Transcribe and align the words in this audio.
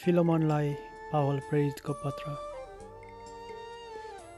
फिलोमनलाई 0.00 0.68
Paul 1.12 1.38
प्रेरितको 1.48 1.92
पत्र। 2.02 2.36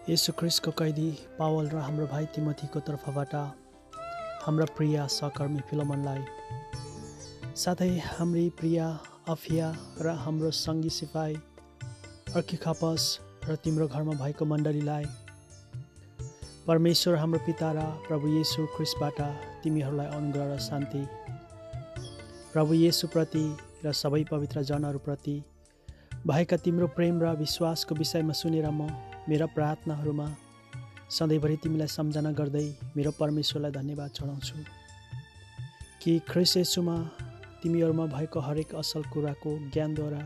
यसु 0.08 0.32
ख्रिस्टको 0.38 0.70
कैदी 0.78 1.10
Paul 1.38 1.68
र 1.70 1.76
हाम्रो 1.78 2.06
भाइ 2.12 2.24
तिमथीको 2.34 2.80
तर्फबाट 2.88 3.34
हाम्रा 4.44 4.66
प्रिय 4.78 4.96
सहकर्मी 5.16 5.60
फिलोमनलाई 5.68 6.22
साथै 7.62 7.88
हाम्री 8.06 8.48
प्रिय 8.58 8.78
अफिया 9.28 9.68
र 10.00 10.14
हाम्रो 10.24 10.50
सङ्गी 10.60 10.90
सिपाही 10.96 11.36
अर्किखापस 12.34 13.06
र 13.46 13.56
तिम्रो 13.62 13.88
घरमा 13.88 14.18
भएको 14.24 14.44
मण्डलीलाई 14.54 15.06
परमेश्वर 16.66 17.14
हाम्रो 17.22 17.42
पिता 17.46 17.70
र 17.78 17.86
प्रभु 18.08 18.34
येसु 18.34 18.66
ख्रिस्टबाट 18.74 19.22
तिमीहरूलाई 19.62 20.08
अनुग्रह 20.18 20.52
र 20.54 20.58
शान्ति। 20.66 21.06
प्रभु 22.52 22.74
येसुप्रति 22.80 23.46
र 23.84 23.92
सबै 24.02 24.22
पवित्र 24.30 24.62
जनहरूप्रति 24.68 25.38
भएका 26.26 26.56
तिम्रो 26.56 26.86
प्रेम 26.86 27.18
र 27.22 27.34
विश्वासको 27.36 27.94
विषयमा 27.94 28.32
सुनेर 28.32 28.66
म 28.70 28.86
मेरा 29.28 29.46
प्रार्थनाहरूमा 29.54 30.26
सधैँभरि 31.10 31.56
तिमीलाई 31.62 31.86
सम्झना 31.88 32.30
गर्दै 32.30 32.62
मेरो 32.96 33.10
परमेश्वरलाई 33.18 33.72
धन्यवाद 33.72 34.10
चढाउँछु 34.10 34.58
कि 36.02 36.18
ख्रिसेसुमा 36.28 36.96
तिमीहरूमा 37.62 38.06
भएको 38.06 38.40
हरेक 38.40 38.74
असल 38.74 39.02
कुराको 39.12 39.50
ज्ञानद्वारा 39.70 40.22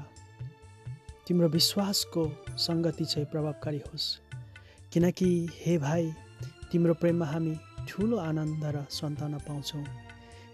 तिम्रो 1.26 1.48
विश्वासको 1.48 2.24
सङ्गति 2.58 3.04
चाहिँ 3.04 3.28
प्रभावकारी 3.32 3.80
होस्। 3.86 4.06
किनकि 4.92 5.30
हे 5.64 5.78
भाइ 5.78 6.12
तिम्रो 6.72 6.94
प्रेममा 6.94 7.26
हामी 7.26 7.54
ठुलो 7.88 8.16
आनन्द 8.18 8.64
र 8.76 8.84
सन्तान 8.90 9.38
पाउँछौँ। 9.48 9.84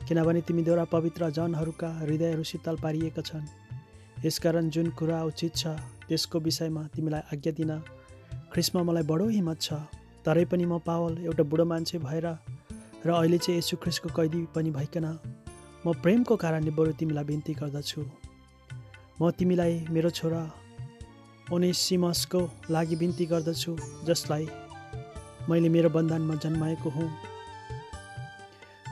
किनभने 0.07 0.41
तिमीद्वारा 0.41 0.85
पवित्र 0.95 1.31
जनहरूका 1.31 1.91
हृदयहरू 1.99 2.43
शीतल 2.43 2.77
पारिएका 2.83 3.23
छन्। 3.23 3.62
यसकारण 4.25 4.69
जुन 4.71 4.89
कुरा 4.99 5.19
उचित 5.25 5.53
छ 5.57 5.67
त्यसको 6.09 6.39
विषयमा 6.47 6.83
तिमीलाई 6.95 7.23
आज्ञा 7.33 7.53
दिन 7.59 7.73
ख्रिस्मा 8.53 8.83
मलाई 8.89 9.05
बडो 9.11 9.27
हिम्मत 9.29 9.59
छ। 9.61 9.69
तरै 10.25 10.45
पनि 10.51 10.65
म 10.65 10.79
पावल 10.87 11.13
एउटा 11.27 11.45
बुढो 11.51 11.65
मान्छे 11.67 11.99
भएर 11.99 12.27
र 13.07 13.09
अहिले 13.11 13.39
चाहिँ 13.45 13.59
यसु 13.59 13.77
ख्रिस्टको 13.83 14.09
कैदी 14.17 14.41
पनि 14.55 14.71
भइकन 14.71 15.07
म 15.85 15.93
प्रेमको 16.03 16.35
कारणले 16.43 16.73
बरु 16.79 16.93
तिमीलाई 17.01 17.25
बिन्ती 17.31 17.53
गर्दछु। 17.61 18.03
म 19.21 19.31
तिमीलाई 19.39 19.75
मेरो 19.91 20.11
छोरा 20.19 20.43
ओनेसिमसको 21.53 22.41
लागि 22.71 22.97
बिन्ती 23.03 23.25
गर्दछु 23.33 23.73
जसलाई 24.07 24.47
मैले 25.49 25.69
मेरो 25.75 25.89
बन्धनमा 25.91 26.35
जन्माएको 26.45 26.91
हुँ। 26.97 27.11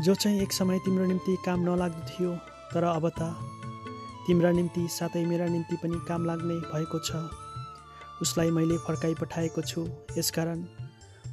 जो 0.05 0.15
चाहिँ 0.15 0.43
एक 0.43 0.53
समय 0.53 0.79
तिम्रो 0.85 1.07
निम्ति 1.07 1.37
काम 1.47 1.61
नलाग्दो 1.69 2.03
थियो 2.11 2.33
तर 2.73 2.85
अब 2.85 3.09
त 3.19 3.21
तिम्रा 4.27 4.51
निम्ति 4.53 4.87
साथै 4.91 5.25
मेरा 5.27 5.47
निम्ति 5.47 5.77
पनि 5.83 5.99
काम 6.09 6.25
लाग्ने 6.27 6.55
भएको 6.67 6.99
छ। 7.01 7.11
उसलाई 8.23 8.51
मैले 8.51 8.77
फर्काइ 8.87 9.15
पठाएको 9.21 9.63
छु 9.63 9.87
यसकारण 10.19 10.65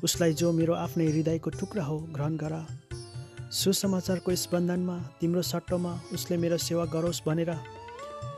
उसलाई 0.04 0.34
जो 0.34 0.52
मेरो 0.52 0.74
आफ्नै 0.76 1.06
हृदयको 1.08 1.50
टुक्रा 1.50 1.84
हो 1.84 1.98
ग्रहण 2.16 2.38
गर। 2.38 2.54
सुसमाचारको 3.52 4.32
यस 4.32 4.48
बन्धनमा 4.52 4.98
तिम्रो 5.22 5.42
सट्टोमा 5.44 5.94
उसले 6.14 6.38
मेरो 6.38 6.58
सेवा 6.58 6.86
गरोस् 6.94 7.22
भनेर 7.26 7.52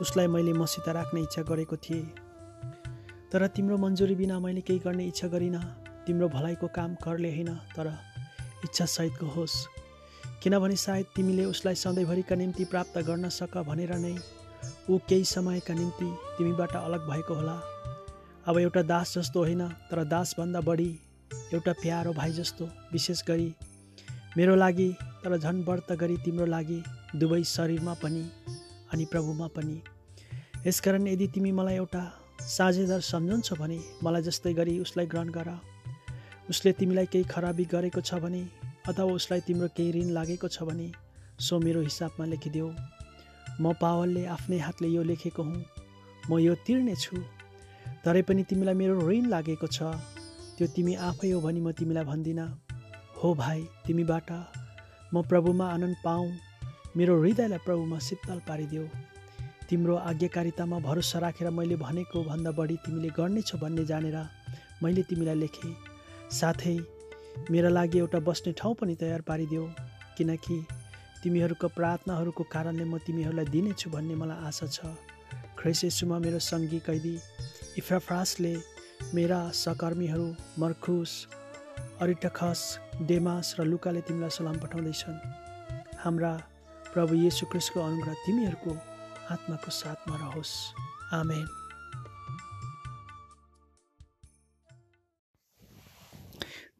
उसलाई 0.00 0.26
मैले 0.26 0.52
मसित 0.52 0.88
राख्ने 0.90 1.20
इच्छा 1.20 1.42
गरेको 1.42 1.76
थिएँ। 1.78 2.02
तर 3.32 3.46
तिम्रो 3.46 3.76
मन्जुरी 3.78 4.14
बिना 4.14 4.38
मैले 4.40 4.60
केही 4.60 4.78
गर्ने 4.80 5.06
इच्छा 5.06 5.28
गरिनँ। 5.28 5.62
तिम्रो 6.06 6.28
भलाइको 6.28 6.66
काम 6.74 6.94
करले 7.04 7.30
होइन 7.30 7.54
तर 7.76 7.86
इच्छा 8.64 8.84
सहितको 8.86 9.26
होस्। 9.26 9.56
किनभने 10.42 10.76
सायद 10.78 11.06
तिमीले 11.16 11.44
उसलाई 11.44 11.74
सधैँभरिका 11.76 12.36
निम्ति 12.36 12.64
प्राप्त 12.64 12.98
गर्न 13.06 13.28
सक 13.30 13.56
भनेर 13.68 13.94
नै 13.96 14.14
ऊ 14.88 14.98
केही 15.08 15.24
समयका 15.24 15.74
निम्ति 15.74 16.10
तिमीबाट 16.38 16.74
अलग 16.76 17.08
भएको 17.08 17.34
होला। 17.34 17.60
अब 18.48 18.58
एउटा 18.58 18.82
दास 18.82 19.14
जस्तो 19.16 19.44
होइन 19.44 19.66
तर 19.90 20.04
दासभन्दा 20.06 20.60
बढी 20.60 20.90
एउटा 21.54 21.72
प्यारो 21.82 22.12
भाइ 22.12 22.32
जस्तो 22.32 22.68
विशेष 22.92 23.22
गरी 23.28 23.54
मेरो 24.36 24.54
लागि 24.56 24.88
तर 25.24 25.36
झन् 25.38 25.62
व्रत 25.64 25.92
गरी 26.00 26.16
तिम्रो 26.24 26.46
लागि 26.46 26.82
दुवै 27.14 27.42
शरीरमा 27.44 27.94
पनि 28.02 28.24
अनि 28.92 29.04
प्रभुमा 29.04 29.46
पनि। 29.56 29.80
यसकारण 30.66 31.06
यदि 31.06 31.26
तिमी 31.34 31.52
मलाई 31.52 31.76
एउटा 31.76 32.02
साझेदार 32.48 33.00
सम्झन्छौ 33.04 33.56
भने 33.56 33.78
मलाई 34.02 34.22
जस्तै 34.22 34.52
गरी 34.54 34.78
उसलाई 34.80 35.06
ग्रहण 35.06 35.28
गर। 35.30 35.48
उसले 36.50 36.72
तिमीलाई 36.72 37.06
केही 37.06 37.24
खराबी 37.24 37.64
गरेको 37.72 38.00
छ 38.00 38.14
भने 38.22 38.42
अथवा 38.88 39.12
उसलाई 39.12 39.40
तिम्रो 39.46 39.68
केही 39.76 39.92
ऋण 39.92 40.08
लागेको 40.10 40.48
छ 40.48 40.62
भने 40.62 40.88
सो 41.40 41.58
मेरो 41.60 41.80
हिसाबमा 41.80 42.24
लेखिदेऊ। 42.26 42.68
म 43.60 43.72
पावलले 43.80 44.24
आफ्नै 44.34 44.58
हातले 44.58 44.88
यो 44.88 45.02
लेखेको 45.02 45.42
हुँ। 45.42 45.64
म 46.30 46.38
यो 46.38 46.54
तिर्ने 46.66 46.94
छु। 46.96 47.16
तरै 48.04 48.22
पनि 48.28 48.42
तिमीलाई 48.50 48.74
मेरो 48.74 48.94
ऋण 49.08 49.24
लागेको 49.28 49.66
छ। 49.66 49.78
त्यो 50.56 50.66
तिमी 50.76 50.94
आफै 51.08 51.30
हो 51.30 51.40
भनी 51.40 51.60
म 51.60 51.72
तिमीलाई 51.72 52.04
भन्दिनँ। 52.04 52.48
हो 53.20 53.34
भाइ 53.34 53.60
तिमीबाट 53.86 54.30
म 55.12 55.22
प्रभुमा 55.30 55.66
आनन्द 55.74 55.96
पाऊँ। 56.04 56.28
मेरो 56.96 57.20
हृदयलाई 57.20 57.60
प्रभुमा 57.66 57.98
शीतल 57.98 58.38
पारिदेऊ। 58.48 58.86
तिम्रो 59.68 59.96
आज्ञाकारितामा 60.10 60.78
भरोसा 60.88 61.18
राखेर 61.18 61.50
मैले 61.50 61.76
भनेको 61.76 62.24
भन्दा 62.24 62.50
बढी 62.58 62.76
तिमीले 62.84 63.10
गर्नेछौ 63.18 63.58
भन्ने 63.58 63.84
जानेर 63.84 64.16
मैले 64.82 65.02
तिमीलाई 65.02 65.38
लेखेँ। 65.42 65.76
साथै 66.30 66.76
मेरा 67.50 67.68
लागि 67.68 67.98
एउटा 67.98 68.18
बस्ने 68.26 68.52
ठाउँ 68.58 68.74
पनि 68.80 68.94
तयार 68.96 69.20
पारिदेऊ। 69.28 69.66
किनकि 70.16 70.56
तिमीहरूको 71.22 71.68
प्रार्थनाहरूको 71.76 72.44
कारणले 72.54 72.84
म 72.84 72.98
तिमीहरूलाई 73.06 73.46
दिनेछु 73.54 73.90
भन्ने 73.90 74.14
मलाई 74.16 74.38
आशा 74.48 74.66
छ। 74.66 74.78
ख्रेसेसुमा 75.58 76.16
मेरो 76.24 76.38
सङ्गी 76.40 76.78
कैदी 76.88 77.14
इफ्राफ्रासले 77.80 78.54
मेरा 79.14 79.40
सहकर्मीहरू 79.52 80.28
मर्खुस 80.58 81.12
अरिटखस 82.00 82.60
डेमास 83.08 83.46
र 83.58 83.64
लुकाले 83.68 84.00
तिमीलाई 84.08 84.32
सलाम 84.36 84.56
पठाउँदैछन्। 84.64 85.18
हाम्रा 86.02 86.32
प्रभु 86.92 87.14
येसु 87.14 87.46
क्रिस्टको 87.52 87.80
अनुग्रह 87.80 88.14
तिमीहरूको 88.24 88.72
आत्माको 89.30 89.70
साथमा 89.70 90.16
रहोस्। 90.16 90.54
आमेन। 91.12 91.46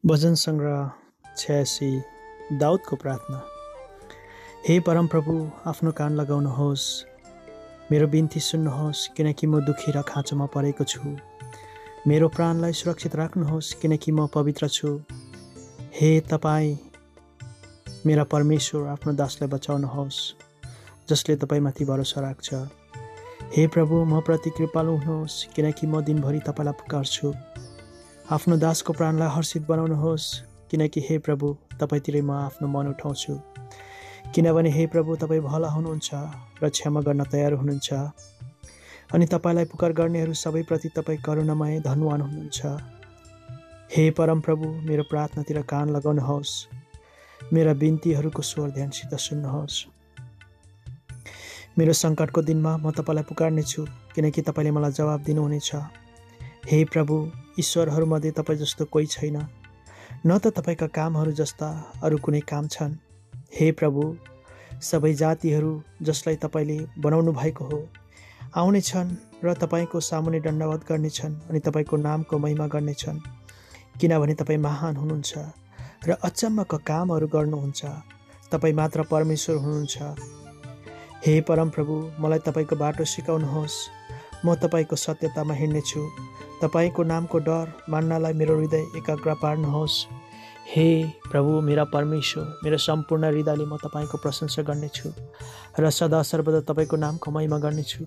भजन 0.03 0.35
सङ्ग्रह 0.43 0.79
छयासी 1.37 1.91
दाउदको 2.57 2.95
प्रार्थना। 2.95 3.60
हे 4.67 4.79
परमप्रभु 4.79 5.33
आफ्नो 5.67 5.91
कान 5.91 6.15
लगाउनुहोस्। 6.15 6.83
मेरो 7.91 8.07
बिन्ती 8.07 8.39
सुन्नुहोस् 8.39 9.07
किनकि 9.17 9.47
म 9.47 9.59
दुःखी 9.65 9.91
र 9.91 10.01
खाँचोमा 10.01 10.45
परेको 10.45 10.83
छु। 10.83 11.17
मेरो 12.07 12.27
प्राणलाई 12.29 12.73
सुरक्षित 12.73 13.15
राख्नुहोस् 13.15 13.73
किनकि 13.81 14.11
म 14.11 14.27
पवित्र 14.27 14.69
छु। 14.69 15.01
हे 15.97 16.19
तपाईँ 16.29 16.77
मेरा 18.05 18.23
परमेश्वर 18.23 18.87
आफ्नो 18.87 19.13
दासलाई 19.13 19.49
बचाउनुहोस् 19.49 20.21
जसले 21.09 21.35
तपाईँमाथि 21.35 21.85
भरोसा 21.85 22.21
राख्छ। 22.21 22.53
हे 23.57 23.67
प्रभु 23.67 24.05
म 24.05 24.21
प्रति 24.21 24.49
कृपालु 24.49 24.95
हुनुहोस् 24.95 25.43
किनकि 25.55 25.87
म 25.87 26.01
दिनभरि 26.01 26.39
तपाईँलाई 26.39 26.79
पुकार्छु। 26.79 27.33
आफ्नो 28.31 28.57
दासको 28.57 28.93
प्राणलाई 28.93 29.35
हर्षित 29.35 29.67
बनाउनुहोस् 29.67 30.33
किनकि 30.71 31.07
हे 31.09 31.17
प्रभु 31.17 31.57
तपाईँतिरै 31.81 32.21
म 32.21 32.31
आफ्नो 32.31 32.67
मन 32.67 32.87
उठाउँछु। 32.87 33.50
किनभने 34.35 34.69
हे 34.71 34.87
प्रभु 34.87 35.15
तपाईँ 35.15 35.41
भला 35.41 35.67
हुनुहुन्छ 35.67 36.09
र 36.63 36.69
क्षमा 36.69 37.01
गर्न 37.01 37.23
तयार 37.23 37.53
हुनुहुन्छ। 37.53 37.93
अनि 39.13 39.25
तपाईँलाई 39.25 39.65
पुकार 39.65 39.91
गर्नेहरू 39.91 40.33
सबैप्रति 40.33 40.89
तपाईँ 40.89 41.19
करुणामय 41.19 41.79
धनवान 41.79 42.21
हुनुहुन्छ। 42.21 42.59
हे 43.91 44.11
परमप्रभु 44.11 44.65
मेरो 44.87 45.03
प्रार्थनातिर 45.03 45.61
कान 45.61 45.89
लगाउनुहोस्। 45.89 46.51
मेरा 47.53 47.73
बिन्तीहरूको 47.73 48.41
स्वर 48.41 48.71
ध्यानसित 48.71 49.15
सुन्नुहोस्। 49.15 49.85
मेरो 51.77 51.93
सङ्कटको 51.93 52.41
दिनमा 52.41 52.77
म 52.77 52.91
तपाईँलाई 52.91 53.23
पुकार्नेछु 53.23 53.85
किनकि 54.15 54.41
तपाईँले 54.41 54.71
मलाई 54.71 54.91
जवाब 54.91 55.23
दिनुहुनेछ। 55.23 55.75
हे 56.71 56.83
प्रभु 56.85 57.15
ईश्वरहरूमध्ये 57.59 58.31
तपाईँ 58.31 58.59
जस्तो 58.59 58.85
कोही 58.85 59.05
छैन। 59.05 59.37
न 60.25 60.37
त 60.37 60.47
तपाईँका 60.47 60.87
कामहरू 60.87 61.31
जस्ता 61.31 61.67
अरू 62.03 62.17
कुनै 62.17 62.39
काम 62.39 62.67
छन्। 62.67 63.10
हे 63.53 63.71
प्रभु 63.71 64.03
सबै 64.81 65.13
जातिहरू 65.13 65.71
जसलाई 66.01 66.35
तपाईँले 66.35 66.77
बनाउनु 66.97 67.31
भएको 67.31 67.65
हो 67.65 67.79
आउनेछन् 68.55 69.09
र 69.43 69.53
तपाईँको 69.53 69.99
सामुने 69.99 70.39
दण्डवत 70.39 70.85
गर्नेछन् 70.89 71.35
अनि 71.49 71.59
तपाईँको 71.59 71.97
नामको 71.97 72.37
महिमा 72.37 72.67
गर्नेछन् 72.67 73.19
किनभने 74.01 74.33
तपाईँ 74.33 74.59
महान 74.59 74.95
हुनुहुन्छ 74.95 75.33
र 76.07 76.17
अचम्मका 76.23 76.77
कामहरू 76.87 77.27
गर्नुहुन्छ 77.27 77.81
तपाईँ 78.51 78.73
मात्र 78.73 79.03
परमेश्वर 79.11 79.55
हुनुहुन्छ। 79.55 79.97
हे 81.25 81.33
परमप्रभु 81.41 81.95
मलाई 82.19 82.39
तपाईँको 82.39 82.75
बाटो 82.75 83.05
सिकाउनुहोस्। 83.05 83.75
म 84.45 84.55
तपाईँको 84.55 84.95
सत्यतामा 84.95 85.53
हिँड्नेछु। 85.53 86.01
तपाईँको 86.61 87.03
नामको 87.03 87.37
डर 87.47 87.67
मान्नलाई 87.89 88.33
मेरो 88.33 88.57
हृदय 88.59 88.83
एकाग्र 88.97 89.33
पार्नुहोस्। 89.43 89.95
हे 90.71 91.03
प्रभु 91.31 91.59
मेरा 91.61 91.83
परमेश्वर 91.83 92.43
मेरो 92.63 92.77
सम्पूर्ण 92.77 93.25
हृदयले 93.25 93.65
म 93.65 93.77
तपाईँको 93.77 94.17
प्रशंसा 94.17 94.61
गर्नेछु 94.63 95.09
र 95.79 95.89
सदा 95.91 96.21
सर्वदा 96.23 96.61
तपाईँको 96.63 96.97
नामको 96.97 97.31
महिमा 97.31 97.57
गर्नेछु 97.59 98.05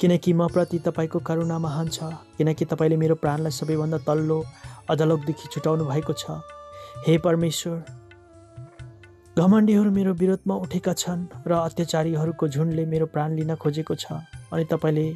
किनकि 0.00 0.32
म 0.32 0.48
प्रति 0.48 0.78
तपाईँको 0.84 1.18
करुणा 1.20 1.58
महान 1.58 1.88
छ 1.88 2.10
किनकि 2.36 2.64
तपाईँले 2.66 2.96
मेरो 2.96 3.14
प्राणलाई 3.16 3.52
सबैभन्दा 3.52 3.98
तल्लो 4.04 4.38
अधलोकदेखि 4.90 5.48
छुटाउनु 5.48 5.84
भएको 5.86 6.12
छ 6.14 6.36
हे 7.06 7.16
परमेश्वर 7.24 7.82
घमण्डीहरू 9.36 9.90
मेरो 9.92 10.12
विरोधमा 10.14 10.54
उठेका 10.60 10.92
छन् 10.98 11.26
र 11.48 11.52
अत्याचारीहरूको 11.62 12.48
झुन्डले 12.50 12.84
मेरो 12.86 13.06
प्राण 13.08 13.40
लिन 13.40 13.54
खोजेको 13.56 13.94
छ 13.96 14.20
अनि 14.52 14.64
तपाईँले 14.68 15.08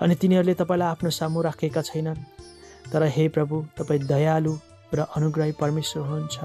अनि 0.00 0.14
तिनीहरूले 0.18 0.54
तपाईँलाई 0.58 0.90
आफ्नो 0.90 1.10
सामु 1.14 1.42
राखेका 1.44 1.82
छैनन् 1.84 2.28
तर 2.92 3.10
हे 3.14 3.28
प्रभु 3.30 3.64
तपाईँ 3.78 4.06
दयालु 4.06 4.60
र 4.94 5.00
अनुग्रही 5.16 5.52
परमेश्वर 5.60 6.02
हुनुहुन्छ। 6.02 6.38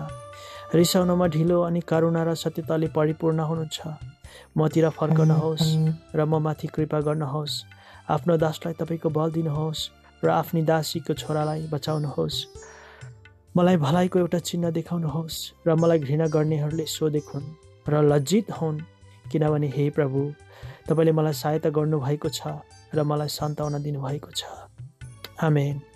रिसाउनमा 0.76 1.28
ढिलो 1.28 1.62
अनि 1.62 1.82
करुणा 1.82 2.22
र 2.24 2.34
सत्यताले 2.36 2.88
परिपूर्ण 2.98 3.40
हुनुहुन्छ। 3.40 3.78
मतिर 4.58 4.90
फर्कनुहोस् 4.90 5.68
र 6.16 6.20
म 6.26 6.40
माथि 6.46 6.68
कृपा 6.74 7.00
गर्नुहोस् 7.08 7.56
आफ्नो 8.10 8.38
दासलाई 8.38 8.74
तपाईँको 8.82 9.10
बल 9.10 9.30
दिनुहोस् 9.32 9.82
र 10.24 10.28
आफ्नी 10.30 10.62
दासीको 10.62 11.14
छोरालाई 11.14 11.68
बचाउनुहोस्। 11.74 12.38
मलाई 13.58 13.78
भलाइको 13.78 14.20
एउटा 14.20 14.40
चिन्ह 14.40 14.70
देखाउनुहोस् 14.78 15.38
र 15.68 15.76
मलाई 15.76 16.00
घृणा 16.00 16.28
गर्नेहरूले 16.30 16.86
सोधेखुन् 16.86 17.48
र 17.90 17.94
लज्जित 18.06 18.52
हुन्। 18.52 18.78
किनभने 19.32 19.68
हे 19.70 19.90
प्रभु 19.90 20.20
तपाईँले 20.90 21.12
मलाई 21.12 21.34
सहायता 21.34 21.70
गर्नुभएको 21.70 22.30
छ 22.30 22.42
र 22.94 23.04
मलाई 23.04 23.30
सन्ताउन 23.30 23.82
दिनुभएको 23.82 24.32
छ। 24.34 24.42
आमेन। 25.42 25.89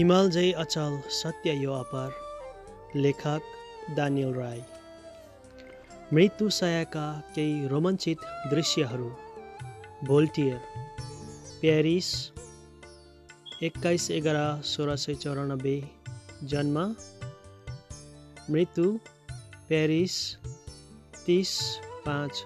हिमाल 0.00 0.28
जय 0.30 0.50
अचल 0.52 0.94
सत्य 1.12 1.52
यो 1.52 1.72
अपार। 1.72 2.12
लेखक 2.96 3.42
दानियल 3.96 4.32
राई 4.34 4.62
मृत्यु 6.12 6.48
सयका 6.50 7.02
केही 7.34 7.66
रोमाञ्चित 7.68 8.20
दृश्यहरू। 8.50 9.10
भोल्टियर 10.04 10.56
प्यारिस 11.60 12.08
एक्काइस 13.62 14.10
एघार 14.10 14.38
सोह्र 14.62 14.96
सय 14.96 15.14
चौरानब्बे 15.14 15.76
जन्म। 16.44 16.76
मृत्यु 18.50 18.86
प्यारिस 19.68 20.18
तिस 21.26 21.50
पाँच 22.06 22.44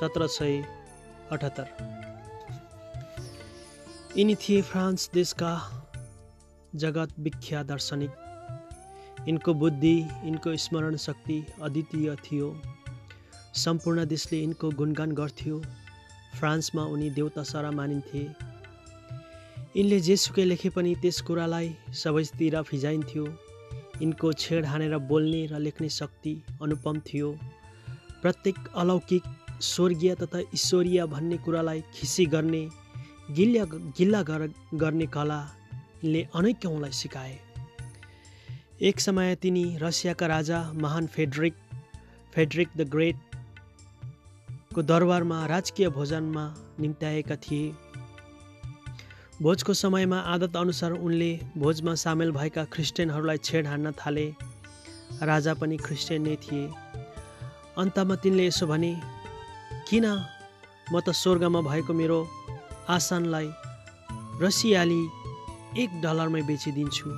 सत्र 0.00 0.26
सय 0.38 0.62
अठहत्तर। 1.32 1.68
यिनी 4.16 4.34
थिए 4.34 4.62
फ्रान्स 4.62 5.10
देशका 5.14 5.52
जगत 6.76 7.18
विख्यात 7.18 7.66
दार्शनिक। 7.66 8.10
यिनको 9.28 9.54
बुद्धि 9.54 9.94
यिनको 10.24 10.56
स्मरण 10.56 10.96
शक्ति 10.96 11.36
अद्वितीय 11.62 12.14
थियो। 12.24 12.48
सम्पूर्ण 13.54 14.04
देशले 14.06 14.40
यिनको 14.40 14.70
गुणगान 14.70 15.12
गर्थ्यो। 15.12 15.62
फ्रान्समा 16.38 16.82
उनी 16.84 17.08
देउता 17.10 17.42
सरा 17.42 17.70
मानिन्थे। 17.70 18.22
यिनले 19.76 20.00
जेसुकै 20.00 20.44
लेखे 20.44 20.68
पनि 20.70 20.94
त्यस 21.02 21.20
कुरालाई 21.22 21.74
सबैतिर 21.94 22.60
फिजाइन्थ्यो। 22.62 23.24
यिनको 24.02 24.32
छेड 24.32 24.66
हानेर 24.66 24.96
बोल्ने 25.08 25.46
र 25.46 25.58
लेख्ने 25.58 25.88
शक्ति 25.90 26.34
अनुपम 26.62 27.00
थियो। 27.08 27.32
प्रत्येक 28.22 28.56
अलौकिक 28.76 29.22
स्वर्गीय 29.62 30.14
तथा 30.14 30.38
ईश्वरीय 30.54 31.04
भन्ने 31.06 31.36
कुरालाई 31.44 31.80
खिसी 31.94 32.26
गर्ने 32.26 32.68
गिल्ला 33.30 33.64
गिल्ला 33.98 34.22
गर्ने 34.22 35.06
कला 35.08 35.40
ले 36.04 36.22
अनेकौँलाई 36.34 36.92
सिकाए। 36.92 37.38
एक 38.82 39.00
समय 39.00 39.34
तिनी 39.42 39.64
रसियाका 39.82 40.26
राजा 40.26 40.58
महान 40.74 41.06
फेड्रिक 41.06 41.54
फेड्रिक 42.34 42.68
द 42.76 42.88
ग्रेटको 42.90 44.82
दरबारमा 44.82 45.38
राजकीय 45.46 45.88
भोजनमा 45.88 46.44
निम्त्याएका 46.80 47.36
थिए। 47.36 47.72
भोजको 49.42 49.72
समयमा 49.74 50.18
आदत 50.34 50.56
अनुसार 50.56 50.92
उनले 50.92 51.32
भोजमा 51.56 51.94
सामेल 51.94 52.30
भएका 52.32 52.64
ख्रिस्टियनहरूलाई 52.72 53.38
छेड 53.38 53.66
हान्न 53.66 53.92
थाले। 53.92 54.26
राजा 55.22 55.52
पनि 55.54 55.76
ख्रिस्टियन 55.76 56.22
नै 56.22 56.36
थिए। 56.44 56.64
अन्तमा 57.78 58.14
तिनले 58.22 58.46
यसो 58.46 58.66
भने 58.66 58.92
किन 59.88 60.06
म 60.92 61.00
त 61.00 61.12
स्वर्गमा 61.12 61.60
भएको 61.60 61.92
मेरो 61.92 62.18
आसनलाई 62.88 63.48
रसियाली 64.42 65.02
एक 65.76 66.00
डलरमै 66.02 66.42
बेचिदिन्छु। 66.42 67.10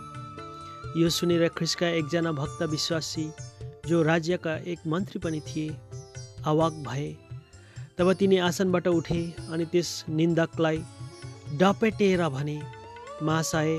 यो 1.01 1.09
सुनेर 1.11 1.49
ख्रिस्का 1.57 1.89
एकजना 1.97 2.31
भक्त 2.33 2.63
विश्वासी 2.71 3.27
जो 3.87 4.03
राज्यका 4.03 4.55
एक 4.73 4.81
मन्त्री 4.87 5.19
पनि 5.25 5.41
थिए 5.41 5.77
अवाक 6.47 6.73
भए। 6.87 7.09
तब 7.99 8.13
तिनी 8.13 8.39
आसनबाट 8.47 8.87
उठे 8.89 9.21
अनि 9.53 9.65
त्यस 9.73 9.91
निन्दकलाई 10.11 10.79
डपेटेर 11.61 12.23
भने 12.29 12.59
महाशय 13.23 13.71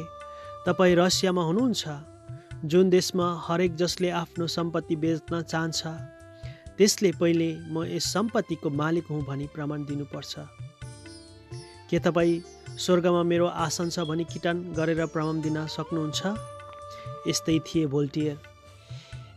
तपाईँ 0.65 0.95
रसियामा 0.95 1.43
हुनुहुन्छ? 1.43 1.83
जुन 2.65 2.89
देशमा 2.89 3.27
हरेक 3.47 3.75
जसले 3.75 4.09
आफ्नो 4.21 4.47
सम्पत्ति 4.47 4.95
बेच्न 4.95 5.41
चाहन्छ 5.41 5.81
त्यसले 6.77 7.11
पहिले 7.19 7.49
म 7.71 7.83
यस 7.87 8.05
सम्पत्तिको 8.13 8.69
मालिक 8.81 9.05
हुँ 9.11 9.21
भनी 9.25 9.47
प्रमाण 9.55 9.85
दिनुपर्छ। 9.85 10.33
के 11.89 11.99
तपाईँ 11.99 12.41
स्वर्गमा 12.79 13.21
मेरो 13.23 13.47
आसन 13.59 13.89
छ 13.89 14.03
भनी 14.07 14.23
किटान 14.25 14.59
गरेर 14.73 15.05
प्रमाण 15.13 15.39
दिन 15.41 15.55
सक्नुहुन्छ? 15.67 16.21
यस्तै 17.27 17.57
थिए 17.67 17.85
भोल्टियर। 17.93 18.37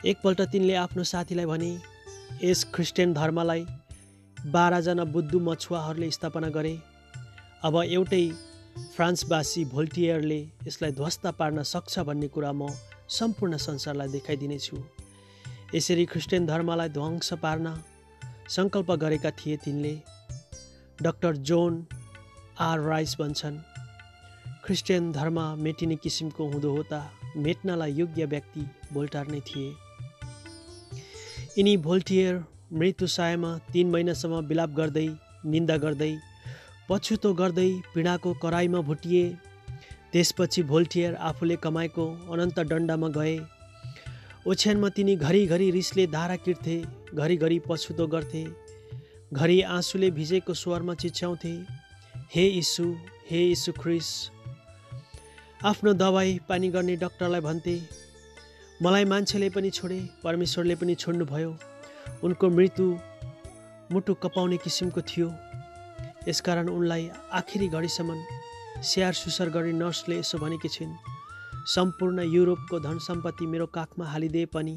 एकपल्ट 0.07 0.41
तिनले 0.53 0.75
आफ्नो 0.79 1.05
साथीलाई 1.11 1.47
भने 1.47 1.71
यस 2.43 2.63
क्रिस्चियन 2.75 3.15
धर्मलाई 3.15 3.65
बाह्रजना 4.37 5.05
बुद्धु 5.15 5.41
मछुवाहरूले 5.49 6.11
स्थापना 6.11 6.49
गरे। 6.57 6.75
अब 7.67 7.75
एउटै 7.83 8.25
फ्रान्सवासी 8.95 9.65
भोल्टियरले 9.75 10.41
यसलाई 10.69 10.93
ध्वस्त 11.01 11.27
पार्न 11.39 11.63
सक्छ 11.73 11.99
भन्ने 12.09 12.29
कुरा 12.37 12.53
म 12.53 12.69
सम्पूर्ण 13.11 13.57
संसारलाई 13.67 14.09
देखाइदिनेछु। 14.09 14.77
यसरी 15.75 16.05
क्रिस्चियन 16.13 16.47
धर्मलाई 16.47 16.95
ध्वंस 16.99 17.33
पार्न 17.43 17.75
सङ्कल्प 18.57 18.91
गरेका 19.03 19.31
थिए 19.41 19.57
तिनले। 19.65 19.95
डक्टर 21.03 21.37
जोन 21.51 21.83
आर 22.61 22.81
राइस 22.81 23.17
भन्छन्। 23.21 23.57
क्रिस्चियन 24.65 25.11
धर्म 25.13 25.39
मेटिने 25.59 25.97
किसिमको 25.97 26.49
हुँदो 26.49 26.71
हो 26.71 26.83
त 26.93 27.03
मेट्नलाई 27.37 27.93
योग्य 27.93 28.25
व्यक्ति 28.27 28.67
भोल्टार 28.93 29.27
नै 29.27 29.41
थिए। 29.41 29.71
यिनी 31.59 31.77
भोल्टियर 31.77 32.45
मृत्युसायमा 32.73 33.57
तिन 33.73 33.91
महिनासम्म 33.91 34.41
विलाप 34.47 34.71
गर्दै 34.71 35.09
निन्दा 35.47 35.77
गर्दै 35.77 36.13
पछुतो 36.89 37.33
गर्दै 37.35 37.69
पीडाको 37.95 38.35
कराईमा 38.43 38.81
भुटिए। 38.83 39.25
त्यसपछि 40.13 40.63
भोल्टियर 40.63 41.15
आफूले 41.25 41.57
कमाएको 41.57 42.07
अनन्त 42.33 42.61
दण्डमा 42.71 43.09
गए। 43.09 43.37
ओछ्यानमा 44.47 44.89
तिनी 44.89 45.17
घरिघरि 45.17 45.71
रिसले 45.71 46.07
धारा 46.13 46.37
किर्थे 46.37 46.83
घरिघरि 47.15 47.59
पछुतो 47.69 48.07
गर्थे। 48.07 48.45
घरि 49.33 49.61
आँसुले 49.75 50.11
भिजेको 50.11 50.55
स्वरमा 50.55 50.95
चिच्याउँथे। 50.95 51.55
हे 52.35 52.45
इसु 52.59 52.85
हे 53.31 53.41
इसु 53.53 53.73
ख्रिस 53.73 54.07
आफ्नो 55.65 55.93
दबाई 55.95 56.39
पानी 56.49 56.69
गर्ने 56.77 56.95
डक्टरलाई 56.97 57.41
भन्थे 57.47 57.75
मलाई 58.83 59.05
मान्छेले 59.05 59.51
पनि 59.57 59.71
छोडे 59.71 59.99
परमेश्वरले 60.25 60.77
पनि 60.81 60.95
छोड्नुभयो। 60.95 61.51
उनको 62.25 62.51
मृत्यु 62.51 62.87
मुटु 63.93 64.15
कपाउने 64.25 64.57
किसिमको 64.65 65.01
थियो। 65.13 65.29
यसकारण 66.29 66.69
उनलाई 66.69 67.09
आखिरी 67.41 67.69
घडीसम्म 67.69 68.19
स्याहार 68.81 69.15
सुसार 69.15 69.49
गर्ने 69.53 69.73
नर्सले 69.85 70.19
यसो 70.19 70.39
भनेकी 70.39 70.69
छिन् 70.69 70.99
सम्पूर्ण 71.77 72.29
युरोपको 72.33 72.81
धन 72.81 72.99
सम्पत्ति 73.13 73.47
मेरो 73.47 73.67
काखमा 73.77 74.07
हालिदिए 74.09 74.47
पनि 74.57 74.77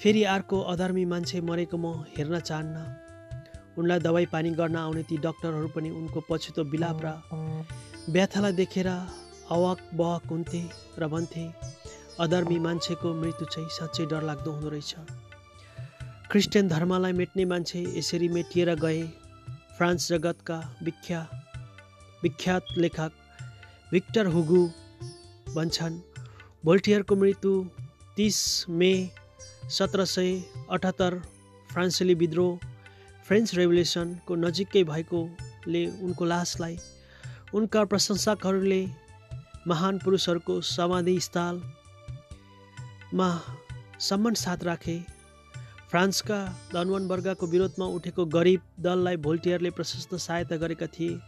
फेरि 0.00 0.22
अर्को 0.36 0.60
अधर्मी 0.72 1.04
मान्छे 1.12 1.40
मरेको 1.40 1.76
म 1.78 2.04
हेर्न 2.16 2.40
चाहन्न। 2.40 3.09
उनलाई 3.78 3.98
दबाई 4.06 4.26
पानी 4.32 4.50
गर्न 4.60 4.76
आउने 4.76 5.02
ती 5.08 5.16
डक्टरहरू 5.26 5.68
पनि 5.74 5.90
उनको 6.00 6.20
पछितो 6.28 6.64
बिलाप 6.72 6.98
र 7.04 7.08
व्यथालाई 8.14 8.52
देखेर 8.60 8.88
अवाक 8.88 9.78
बहक 9.94 10.22
हुन्थे 10.30 10.62
र 10.98 11.08
भन्थे 11.14 11.44
अधर्मी 12.20 12.58
मान्छेको 12.66 13.14
मृत्यु 13.20 13.46
चाहिँ 13.46 13.68
साँच्चै 13.78 14.04
डरलाग्दो 14.12 14.50
हुँदो 14.52 14.68
रहेछ। 14.68 14.94
क्रिस्चियन 16.30 16.68
धर्मलाई 16.68 17.12
मेट्ने 17.20 17.44
मान्छे 17.52 17.80
यसरी 17.98 18.28
मेटिएर 18.28 18.74
गए। 18.84 19.02
फ्रान्स 19.76 20.08
जगतका 20.08 20.58
विख्या 20.84 21.20
विख्यात 22.22 22.64
लेखक 22.78 23.12
भिक्टर 23.92 24.26
हुगु 24.34 24.62
भन्छन् 25.54 25.96
भोल्टियरको 26.64 27.16
मृत्यु 27.16 27.52
तिस 28.16 28.38
मे 28.68 28.92
सत्र 29.78 30.04
सय 30.04 30.30
अठहत्तर 30.70 31.18
फ्रान्सेली 31.70 32.14
विद्रोह 32.22 32.68
फ्रेन्च 33.30 33.54
रेभोल्युसनको 33.54 34.34
नजिकै 34.36 34.82
भएकोले 34.84 35.86
उनको 36.02 36.24
लासलाई 36.26 36.76
उनका 37.54 37.84
प्रशंसकहरूले 37.90 38.82
महान 39.68 39.98
पुरुषहरूको 40.04 40.60
समाधि 40.66 41.20
स्थलमा 41.20 43.28
सम्मान 44.00 44.34
साथ 44.34 44.64
राखे। 44.64 44.98
फ्रान्सका 45.90 46.38
धनवान 46.72 47.06
वर्गको 47.06 47.46
विरोधमा 47.46 47.86
उठेको 47.94 48.24
गरिब 48.34 48.60
दललाई 48.80 49.16
भोल्टियरले 49.22 49.70
प्रशस्त 49.78 50.14
सहायता 50.16 50.56
गरेका 50.56 50.86
थिए। 50.88 51.18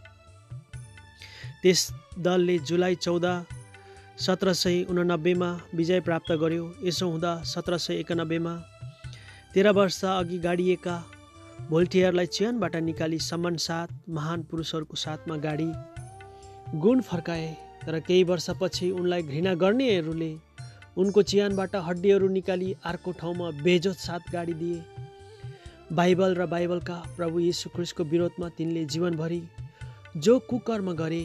त्यस 1.63 1.91
दलले 2.19 2.57
जुलाई 2.67 2.95
चौध 2.97 3.25
सत्र 4.19 4.53
सय 4.55 4.83
उनानब्बेमा 4.91 5.49
विजय 5.75 5.99
प्राप्त 6.01 6.31
गर्यो। 6.43 6.73
यसो 6.83 7.09
हुँदा 7.09 7.43
सत्र 7.47 7.77
सय 7.79 8.03
एकानब्बेमा 8.03 8.55
तेह्र 9.53 9.71
वर्ष 9.71 10.03
अघि 10.11 10.37
गाडिएका 10.41 10.95
भोल्टियरलाई 11.69 12.25
चियनबाट 12.27 12.75
निकाली 12.83 13.17
सम्मान 13.19 13.57
साथ 13.65 13.87
महान 14.09 14.41
पुरुषहरूको 14.43 14.97
साथमा 14.97 15.35
गाडी 15.43 15.67
गुण 16.79 17.01
फर्काए 17.01 17.45
तर 17.85 17.99
केही 17.99 18.23
वर्षपछि 18.23 18.89
उनलाई 18.91 19.23
घृणा 19.23 19.53
गर्नेहरूले 19.61 20.31
उनको 20.97 21.21
चियानबाट 21.23 21.75
हड्डीहरू 21.85 22.27
निकाली 22.29 22.73
अर्को 22.85 23.11
ठाउँमा 23.21 23.49
बेजोत 23.63 23.95
साथ 23.97 24.31
गाडी 24.33 24.53
दिए। 24.53 24.81
बाइबल 25.93 26.35
र 26.35 26.45
बाइबलका 26.47 26.97
प्रभु 27.15 27.39
यीशु 27.39 27.69
ख्रिस्टको 27.69 28.03
विरोधमा 28.11 28.49
तिनले 28.57 28.85
जीवनभरि 28.87 29.41
जो 30.17 30.37
कुकर्म 30.49 30.91
गरे 30.95 31.23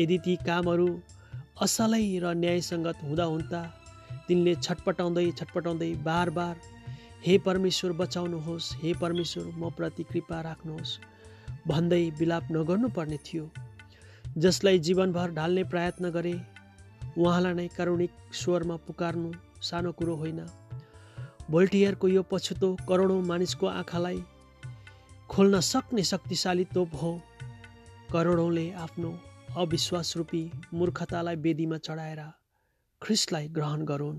यदि 0.00 0.18
ती 0.24 0.36
कामहरू 0.46 0.88
असलै 1.62 2.02
र 2.24 2.34
न्यायसङ्गत 2.40 3.04
हुँदा 3.04 3.24
हुँदा 3.24 3.62
तिनले 4.28 4.54
छटपटाउँदै 4.64 5.30
छटपटाउँदै 5.32 5.92
बार 6.08 6.30
बार 6.30 6.56
हे 7.22 7.36
परमेश्वर 7.38 7.92
बचाउनुहोस् 7.92 8.66
हे 8.82 8.92
परमेश्वर 8.94 9.44
म 9.56 9.70
प्रति 9.76 10.02
कृपा 10.02 10.40
राख्नुहोस् 10.40 10.98
भन्दै 11.68 12.02
विलाप 12.18 12.48
नगर्नुपर्ने 12.52 13.18
थियो। 13.26 13.50
जसलाई 14.38 14.78
जीवनभर 14.78 15.30
ढाल्ने 15.34 15.64
प्रयत्न 15.64 16.10
गरे 16.10 16.34
उहाँलाई 17.18 17.54
नै 17.54 17.66
कारुणिक 17.76 18.12
स्वरमा 18.34 18.76
पुकार्नु 18.86 19.32
सानो 19.62 19.92
कुरो 19.92 20.14
होइन। 20.16 20.40
भोल्टियरको 21.50 22.08
यो 22.08 22.22
पछुतो 22.30 22.74
करोडौँ 22.88 23.20
मानिसको 23.24 23.66
आँखालाई 23.66 24.22
खोल्न 25.30 25.60
सक्ने 25.64 26.02
शक्तिशाली 26.04 26.64
तोप 26.74 26.94
हो। 27.02 27.12
करोडौँले 28.12 28.70
आफ्नो 28.78 29.10
अविश्वास 29.58 30.16
रूपी 30.16 30.42
मूर्खतालाई 30.74 31.36
वेदीमा 31.36 31.78
चढाएर 31.78 32.22
ख्रिस्टलाई 33.02 33.48
ग्रहण 33.48 33.84
गरून्। 33.84 34.18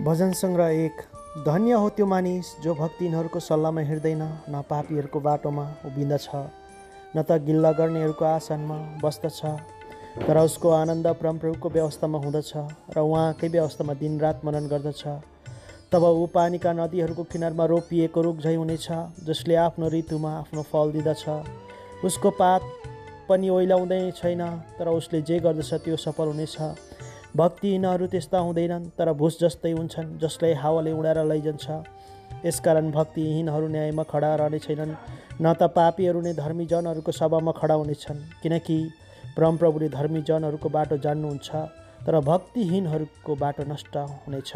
भजन 0.00 0.32
सङ्ग्रह 0.32 0.68
एक 0.76 1.00
धन्य 1.44 1.72
हो 1.72 1.88
त्यो 1.96 2.06
मानिस 2.06 2.46
जो 2.62 2.74
भक्तिनहरूको 2.74 3.40
सल्लाहमा 3.40 3.80
हिँड्दैन 3.80 4.22
न 4.22 4.60
पापीहरूको 4.68 5.20
बाटोमा 5.20 5.64
उभिँदछ 5.86 6.26
न 6.34 7.22
त 7.22 7.38
गिल्ला 7.46 7.70
गर्नेहरूको 7.78 8.24
आसनमा 8.24 8.76
बस्दछ 9.02 9.40
तर 10.26 10.38
उसको 10.38 10.70
आनन्द 10.70 11.06
परमप्रभुको 11.16 11.68
व्यवस्थामा 11.70 12.18
हुँदछ 12.18 12.52
र 12.92 13.00
उहाँकै 13.00 13.48
व्यवस्थामा 13.48 13.94
दिनरात 13.96 14.44
मनन 14.44 14.66
गर्दछ। 14.68 15.02
तब 15.92 16.04
ऊ 16.04 16.26
पानीका 16.34 16.72
नदीहरूको 16.72 17.24
किनारमा 17.32 17.64
रोपिएको 17.72 18.22
रुख 18.22 18.36
झै 18.44 18.54
हुनेछ 18.54 18.88
जसले 19.24 19.56
आफ्नो 19.64 19.88
ऋतुमा 19.96 20.32
आफ्नो 20.38 20.62
फल 20.72 20.92
दिँदछ। 20.92 21.24
उसको 22.04 22.30
पात 22.36 22.62
पनि 23.28 23.48
ओइलाउँदै 23.48 24.02
छैन 24.12 24.44
तर 24.76 24.88
उसले 24.92 25.22
जे 25.22 25.40
गर्दछ 25.40 25.72
त्यो 25.84 25.96
सफल 25.96 26.28
हुनेछ। 26.28 26.56
भक्तिहीनहरू 27.36 28.06
त्यस्ता 28.06 28.38
हुँदैनन् 28.38 28.84
तर 28.98 29.12
भुस 29.20 29.38
जस्तै 29.40 29.72
हुन्छन् 29.72 30.18
जसलाई 30.20 30.52
हावाले 30.62 30.92
उडाएर 30.92 31.18
लैजान्छ। 31.30 31.66
यसकारण 32.44 32.90
भक्तिहीनहरू 32.90 33.66
न्यायमा 33.68 34.04
खडा 34.12 34.30
रहने 34.40 34.58
छैनन् 34.58 34.94
न 35.40 35.52
त 35.52 35.68
पापीहरू 35.76 36.20
नै 36.20 36.32
धर्मीजनहरूको 36.34 37.12
सभामा 37.12 37.52
खडा 37.60 37.74
हुनेछन् 37.74 38.24
किनकि 38.42 38.78
परमप्रभुले 39.36 39.88
धर्मीजनहरूको 39.98 40.68
बाटो 40.76 40.96
जान्नुहुन्छ 41.04 41.48
तर 42.06 42.14
भक्तिहीनहरूको 42.30 43.32
बाटो 43.36 43.62
नष्ट 43.72 43.94
हुनेछ। 44.24 44.52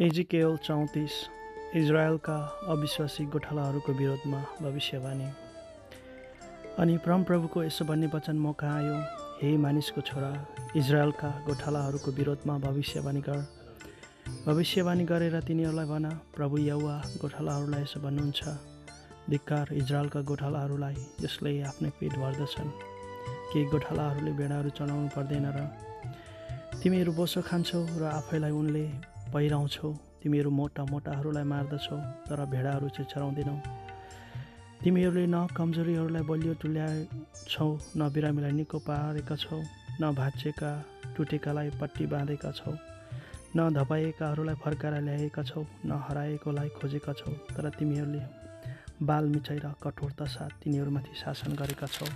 एजिकेल 0.00 0.56
चौतिस 0.64 1.14
इजरायलका 1.76 2.38
अविश्वासी 2.72 3.24
गोठालाहरूको 3.32 3.92
विरोधमा 3.98 4.40
भविष्यवाणी। 4.62 5.28
अनि 6.80 6.96
परमप्रभुको 6.96 7.62
यसो 7.62 7.84
भन्ने 7.84 8.06
वचन 8.08 8.36
म 8.40 8.52
कहाँ 8.56 8.76
आयो? 8.80 8.96
हे 9.40 9.56
मानिसको 9.56 10.00
छोरा 10.00 10.30
इजरायलका 10.76 11.28
गोठालाहरूको 11.46 12.10
विरोधमा 12.10 12.56
भविष्यवाणी 12.58 13.20
गर 13.20 13.40
भविष्यवाणी 14.46 15.04
गरेर 15.04 15.36
तिनीहरूलाई 15.44 15.86
भन 15.86 16.08
प्रभु 16.36 16.58
यौवा 16.58 16.96
गोठालाहरूलाई 17.20 17.82
यसो 17.82 18.00
भन्नुहुन्छ। 18.00 18.40
धिक्कार 19.28 19.72
इजरायलका 19.76 20.20
गोठालाहरूलाई 20.30 20.96
जसले 21.20 21.52
आफ्नै 21.68 21.90
पेट 22.00 22.16
भर्दछन्। 22.16 22.72
केही 23.52 23.64
गोठालाहरूले 23.72 24.32
भेडाहरू 24.40 24.70
चढाउनु 24.72 25.08
पर्दैन 25.16 25.46
र 25.52 25.68
तिमीहरू 26.80 27.12
बोसो 27.12 27.40
खान्छौ 27.44 27.84
र 28.00 28.02
आफैलाई 28.08 28.52
उनले 28.56 28.86
पहिराउँछौ। 29.28 29.92
तिमीहरू 30.24 30.50
मोटा 30.50 30.82
मोटाहरूलाई 30.92 31.44
मार्दछौ 31.44 32.00
तर 32.24 32.44
भेडाहरू 32.48 32.88
चाहिँ 32.88 33.10
चराउँदैनौ 33.12 33.56
तिमीहरूले 34.80 35.26
न 35.26 35.46
कमजोरीहरूलाई 35.56 36.22
बलियो 36.24 36.52
तुल्याएछौ 36.56 37.68
न 37.96 38.08
बिरामीलाई 38.12 38.52
निको 38.52 38.78
पारेका 38.80 39.36
छौ 39.36 39.58
न 40.00 40.12
भाँचेका 40.16 40.70
टुटेकालाई 41.16 41.70
पट्टी 41.80 42.06
बाँधेका 42.08 42.50
छौ 42.50 42.72
न 43.56 43.68
धपाइएकाहरूलाई 43.76 44.56
फर्काएर 44.64 45.00
ल्याएका 45.04 45.42
छौ 45.42 45.64
न 45.84 46.00
हराएकोलाई 46.08 46.68
खोजेका 46.80 47.12
छौ 47.12 47.32
तर 47.52 47.68
तिमीहरूले 47.78 48.22
बाल 49.04 49.24
मिचाइ 49.28 49.58
र 49.58 49.72
कठोरता 49.84 50.24
साथ 50.26 50.50
तिनीहरूमाथि 50.64 51.12
शासन 51.14 51.52
गरेका 51.60 51.86
छौ। 51.86 52.06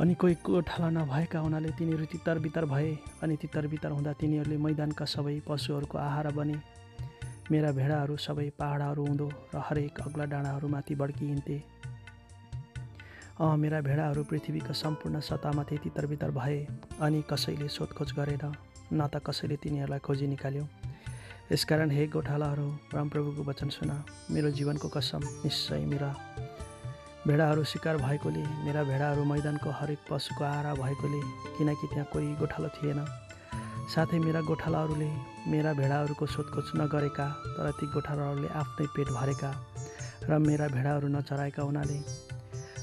अनि 0.00 0.14
कोही 0.14 0.34
कोठाला 0.44 0.88
नभएका 0.90 1.38
हुनाले 1.40 1.70
तिनीहरू 1.78 2.04
तितर 2.12 2.38
बितर 2.44 2.64
भए 2.68 2.96
अनि 3.22 3.36
तितर 3.42 3.66
बितर 3.66 3.90
हुँदा 3.90 4.12
तिनीहरूले 4.20 4.56
मैदानका 4.64 5.04
सबै 5.14 5.40
पशुहरूको 5.48 5.98
आहार 5.98 6.28
बने। 6.36 6.56
मेरा 7.50 7.70
भेडाहरू 7.72 8.16
सबै 8.18 8.48
पहाडहरू 8.58 9.04
हुँदो 9.06 9.26
र 9.54 9.60
हरेक 9.66 10.00
अग्ला 10.00 10.24
डाँडाहरूमाथि 10.32 10.94
बड्किन्थे। 10.94 11.56
अँ 13.40 13.56
मेरा 13.56 13.80
भेडाहरू 13.80 14.22
पृथ्वीका 14.24 14.72
सम्पूर्ण 14.72 15.20
सतहमा 15.20 15.62
त्यति 15.64 15.90
तरबितर 15.96 16.30
भए 16.30 16.58
अनि 17.00 17.22
कसैले 17.30 17.68
सोधखोज 17.68 18.12
गरेन 18.18 18.44
न 18.92 19.06
त 19.06 19.22
कसैले 19.26 19.56
तिनीहरूलाई 19.56 20.00
खोजी 20.04 20.26
निकाल्यो। 20.26 20.64
यसकारण 21.52 21.90
हे 21.90 22.06
गोठालाहरू 22.12 22.68
परमप्रभुको 22.92 23.42
वचन 23.42 23.68
सुन 23.72 23.90
मेरो 24.30 24.50
जीवनको 24.52 24.88
कसम 24.88 25.22
निश्चय 25.44 25.84
मेरा 25.86 26.10
भेडाहरू 27.26 27.64
शिकार 27.64 27.96
भएकोले 27.96 28.44
मेरा 28.64 28.82
भेडाहरू 28.84 29.24
मैदानको 29.24 29.70
हरेक 29.80 30.00
पशुको 30.10 30.44
आहारा 30.44 30.74
भएकोले 30.74 31.20
किनकि 31.56 31.86
त्यहाँ 31.86 32.06
कोही 32.12 32.28
गोठालो 32.36 32.68
थिएन। 32.76 33.00
साथै 33.92 34.18
मेरा 34.20 34.40
गोठालाहरूले 34.48 35.10
मेरा 35.52 35.70
भेडाहरूको 35.78 36.26
सोधखोज 36.32 36.70
नगरेका 36.80 37.26
तर 37.54 37.66
ती 37.78 37.86
गोठालाहरूले 37.94 38.48
आफ्नै 38.62 38.86
पेट 38.96 39.08
भरेका 39.18 39.50
र 40.28 40.38
मेरा 40.46 40.66
भेडाहरू 40.74 41.08
नचराएका 41.14 41.62
हुनाले। 41.68 41.96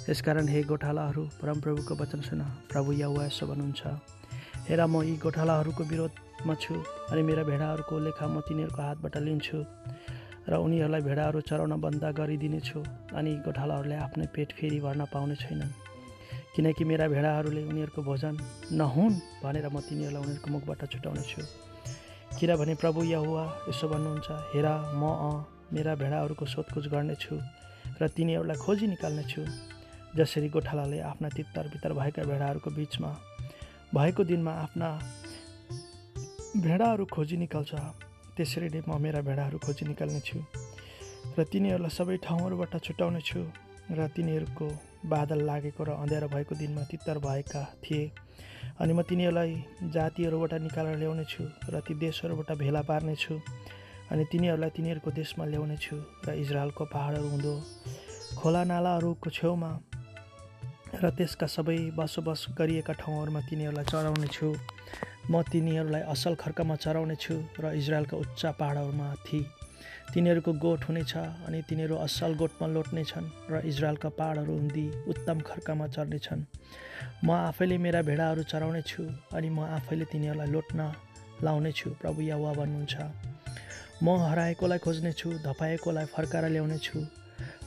यसकारण 0.09 0.47
हे 0.53 0.63
गोठालाहरू 0.71 1.23
परमप्रभुको 1.41 1.93
वचन 2.01 2.21
सुन। 2.27 2.41
प्रभु 2.71 2.97
या 3.01 3.07
यसो 3.17 3.43
भन्नुहुन्छ 3.51 3.81
हेर 4.67 4.81
म 4.85 5.03
यी 5.05 5.15
गोठालाहरूको 5.21 5.83
विरोधमा 5.91 6.55
छु 6.63 6.73
अनि 7.11 7.21
मेरा 7.29 7.43
भेडाहरूको 7.51 7.95
लेखा 8.05 8.25
म 8.25 8.41
तिनीहरूको 8.49 8.81
हातबाट 8.87 9.15
लिन्छु 9.27 9.57
र 10.49 10.53
उनीहरूलाई 10.65 11.01
भेडाहरू 11.09 11.39
चराउन 11.49 11.73
बन्द 11.85 12.03
गरिदिनेछु 12.19 12.79
अनि 13.17 13.31
गोठालाहरूले 13.45 13.97
आफ्नै 14.05 14.27
पेट 14.35 14.49
फेरि 14.57 14.79
भर्न 14.85 15.01
पाउने 15.13 15.35
छैनन्। 15.43 15.71
किनकि 16.55 16.83
मेरा 16.83 17.05
भेडाहरूले 17.07 17.63
उनीहरूको 17.67 18.01
भोजन 18.01 18.33
नहुन् 18.71 19.15
भनेर 19.43 19.67
म 19.67 19.79
तिनीहरूलाई 19.87 20.23
उनीहरूको 20.23 20.49
मुखबाट 20.55 20.81
छुट्याउनेछु 20.91 21.41
किनभने 22.39 22.75
प्रभु 22.83 22.99
यहुवा 23.05 23.43
यसो 23.69 23.85
भन्नुहुन्छ 23.91 24.29
हेर 24.53 24.67
म 24.95 25.03
अँ 25.03 25.35
मेरा 25.75 25.93
भेडाहरूको 25.95 26.45
सोधखोज 26.45 26.85
गर्नेछु 26.87 27.35
र 28.01 28.07
तिनीहरूलाई 28.07 28.57
खोजी 28.57 28.87
निकाल्नेछु। 28.87 29.41
जसरी 30.15 30.47
गोठालाले 30.49 30.99
आफ्ना 31.01 31.29
तित्तर 31.29 31.67
भित्र 31.73 31.93
भएका 31.93 32.23
भेडाहरूको 32.23 32.69
बिचमा 32.71 33.11
भएको 33.93 34.23
दिनमा 34.23 34.51
आफ्ना 34.63 34.89
भेडाहरू 36.57 37.05
खोजी 37.11 37.37
निकाल्छ 37.37 37.71
त्यसरी 38.35 38.67
नै 38.71 38.81
म 38.87 38.95
मेरा 39.03 39.21
भेडाहरू 39.27 39.57
खोजी 39.59 39.83
निकाल्नेछु 39.91 40.39
र 41.35 41.43
तिनीहरूलाई 41.51 41.95
सबै 41.99 42.17
ठाउँहरूबाट 42.23 42.73
छुट्याउनेछु 42.79 43.39
र 43.91 44.07
तिनीहरूको 44.15 44.67
बादल 45.05 45.41
लागेको 45.45 45.83
र 45.83 45.89
अँध्यारो 46.01 46.27
भएको 46.27 46.55
दिनमा 46.55 46.83
तितर 46.91 47.17
भएका 47.21 47.63
थिए। 47.83 48.11
अनि 48.81 48.93
म 48.93 49.01
तिनीहरूलाई 49.01 49.51
जातिहरूबाट 49.93 50.53
निकालेर 50.61 50.97
ल्याउनेछु 50.97 51.43
र 51.69 51.79
ती 51.85 51.93
देशहरूबाट 51.95 52.57
भेला 52.57 52.81
पार्नेछु। 52.81 53.35
अनि 54.11 54.23
तिनीहरूलाई 54.31 54.69
तिनीहरूको 54.69 55.11
देशमा 55.11 55.45
ल्याउनेछु 55.45 55.95
र 56.25 56.33
इजरायलको 56.33 56.85
पहाडहरू 56.85 57.27
हुँदो 57.29 57.53
खोला 58.37 58.63
नालाहरूको 58.63 59.29
छेउमा 59.29 59.71
र 61.01 61.09
त्यसका 61.17 61.47
सबै 61.47 61.77
बसोबास 61.97 62.45
गरिएका 62.57 62.93
ठाउँहरूमा 62.93 63.41
तिनीहरूलाई 63.49 63.85
चढाउनेछु। 63.85 64.49
म 65.29 65.41
तिनीहरूलाई 65.41 66.01
असल 66.13 66.33
खर्कमा 66.35 66.75
चराउनेछु 66.75 67.35
र 67.59 67.73
इजरायलका 67.77 68.17
उच्च 68.17 68.41
पहाडहरूमाथि 68.59 69.39
तिनीहरूको 70.13 70.51
गोठ 70.63 70.81
हुनेछ 70.87 71.13
अनि 71.47 71.59
तिनीहरू 71.69 71.95
असल 72.05 72.33
गोठमा 72.41 72.67
लोट्नेछन् 72.75 73.27
र 73.51 73.61
इजरायलका 73.71 74.09
पहाडहरू 74.19 74.53
हुँदी 74.59 74.85
उत्तम 75.11 75.37
खर्कामा 75.49 75.87
चढ्नेछन् 75.95 76.43
म 77.25 77.29
आफैले 77.31 77.77
मेरा 77.85 78.01
भेडाहरू 78.09 78.43
चराउनेछु 78.51 79.03
अनि 79.35 79.49
म 79.49 79.59
आफैले 79.77 80.05
तिनीहरूलाई 80.11 80.49
लोट्न 80.55 80.79
लाउनेछु 81.43 81.89
प्रभु 82.01 82.21
यावा 82.21 82.51
भन्नुहुन्छ। 82.53 82.95
म 84.03 84.07
हराएकोलाई 84.23 84.79
खोज्नेछु 84.79 85.29
धपाएकोलाई 85.43 86.05
फर्काएर 86.15 86.49
ल्याउनेछु 86.55 86.99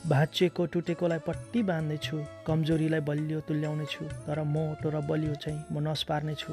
भाँचिएको 0.09 0.67
टुटेकोलाई 0.73 1.21
पट्टी 1.29 1.63
बाँध्नेछु 1.69 2.17
कमजोरीलाई 2.47 3.01
बलियो 3.09 3.41
तुल्याउनेछु 3.49 4.05
तर 4.27 4.43
मोटो 4.57 4.89
र 4.91 5.01
बलियो 5.05 5.35
चाहिँ 5.45 5.65
म 5.73 5.89
नस 5.89 6.03
पार्नेछु 6.09 6.53